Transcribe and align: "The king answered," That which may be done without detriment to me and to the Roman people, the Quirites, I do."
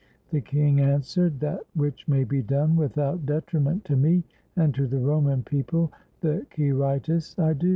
"The 0.31 0.41
king 0.41 0.79
answered," 0.81 1.39
That 1.41 1.59
which 1.75 2.07
may 2.07 2.23
be 2.23 2.41
done 2.41 2.75
without 2.75 3.23
detriment 3.23 3.85
to 3.85 3.95
me 3.95 4.23
and 4.55 4.73
to 4.73 4.87
the 4.87 4.97
Roman 4.97 5.43
people, 5.43 5.91
the 6.21 6.47
Quirites, 6.49 7.37
I 7.37 7.53
do." 7.53 7.69